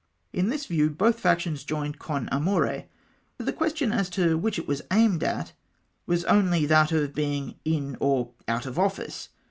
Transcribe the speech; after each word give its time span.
In 0.33 0.49
this 0.49 0.65
view 0.65 0.89
both 0.89 1.19
factions 1.19 1.63
joined 1.63 1.99
con 1.99 2.27
amore, 2.31 2.85
for 3.37 3.43
the 3.43 3.53
question 3.53 3.91
as 3.91 4.09
to 4.09 4.35
which 4.35 4.57
it 4.57 4.67
was 4.67 4.81
aimed 4.91 5.23
at 5.23 5.53
was 6.07 6.25
only 6.25 6.65
that 6.65 6.91
of 6.91 7.13
being 7.13 7.59
in 7.65 7.97
or 7.99 8.31
out 8.47 8.65
of 8.65 8.79
office. 8.79 9.29